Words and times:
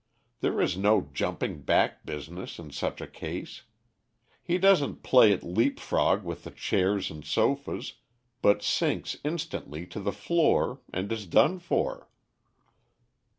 There 0.39 0.59
is 0.59 0.75
no 0.77 1.01
jumping 1.13 1.63
jack 1.63 2.07
business 2.07 2.57
in 2.57 2.71
such 2.71 3.01
a 3.01 3.07
case. 3.07 3.65
He 4.41 4.57
doesn't 4.57 5.03
play 5.03 5.31
at 5.31 5.43
leapfrog 5.43 6.23
with 6.23 6.43
the 6.43 6.49
chairs 6.49 7.11
and 7.11 7.23
sofas, 7.23 7.97
but 8.41 8.63
sinks 8.63 9.17
instantly 9.23 9.85
to 9.85 9.99
the 9.99 10.11
floor 10.11 10.81
and 10.91 11.11
is 11.11 11.27
done 11.27 11.59
for." 11.59 12.09